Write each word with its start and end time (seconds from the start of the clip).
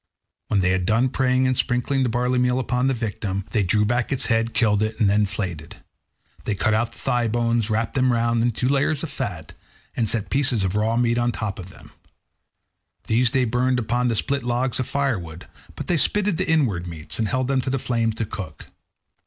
When 0.47 0.61
they 0.61 0.71
had 0.71 0.87
done 0.87 1.09
praying 1.09 1.45
and 1.45 1.55
sprinkling 1.55 2.01
the 2.01 2.09
barley 2.09 2.39
meal 2.39 2.57
upon 2.59 2.87
the 2.87 2.95
victim, 2.95 3.45
they 3.51 3.61
drew 3.61 3.85
back 3.85 4.11
its 4.11 4.25
head, 4.25 4.51
killed 4.55 4.81
it, 4.81 4.99
and 4.99 5.07
then 5.07 5.27
flayed 5.27 5.61
it. 5.61 5.75
They 6.45 6.55
cut 6.55 6.73
out 6.73 6.93
the 6.93 6.97
thigh 6.97 7.27
bones, 7.27 7.69
wrapped 7.69 7.93
them 7.93 8.11
round 8.11 8.41
in 8.41 8.49
two 8.49 8.67
layers 8.67 9.03
of 9.03 9.11
fat, 9.11 9.53
and 9.95 10.09
set 10.09 10.31
pieces 10.31 10.63
of 10.63 10.75
raw 10.75 10.97
meat 10.97 11.19
on 11.19 11.29
the 11.29 11.37
top 11.37 11.59
of 11.59 11.69
them. 11.69 11.91
These 13.05 13.29
they 13.29 13.45
burned 13.45 13.77
upon 13.77 14.07
the 14.07 14.15
split 14.15 14.41
logs 14.41 14.79
of 14.79 14.87
firewood, 14.87 15.45
but 15.75 15.85
they 15.85 15.97
spitted 15.97 16.37
the 16.37 16.49
inward 16.49 16.87
meats, 16.87 17.19
and 17.19 17.27
held 17.27 17.47
them 17.47 17.61
in 17.63 17.69
the 17.69 17.77
flames 17.77 18.15
to 18.15 18.25
cook. 18.25 18.65